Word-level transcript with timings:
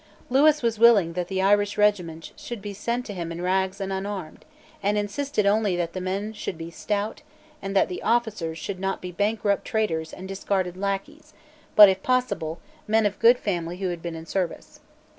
Lewis 0.31 0.63
was 0.63 0.79
willing 0.79 1.13
that 1.13 1.27
the 1.27 1.43
Irish 1.43 1.77
regiments 1.77 2.31
should 2.35 2.59
be 2.59 2.73
sent 2.73 3.05
to 3.05 3.13
him 3.13 3.31
in 3.31 3.39
rags 3.39 3.79
and 3.79 3.93
unarmed, 3.93 4.45
and 4.81 4.97
insisted 4.97 5.45
only 5.45 5.75
that 5.75 5.93
the 5.93 6.01
men 6.01 6.33
should 6.33 6.57
be 6.57 6.71
stout, 6.71 7.21
and 7.61 7.75
that 7.75 7.87
the 7.87 8.01
officers 8.01 8.57
should 8.57 8.79
not 8.79 8.99
be 8.99 9.11
bankrupt 9.11 9.63
traders 9.63 10.11
and 10.11 10.27
discarded 10.27 10.75
lacqueys, 10.75 11.33
but, 11.75 11.87
if 11.87 12.01
possible, 12.01 12.59
men 12.87 13.05
of 13.05 13.19
good 13.19 13.37
family 13.37 13.77
who 13.77 13.89
had 13.89 14.01
seen 14.01 14.25
service. 14.25 14.79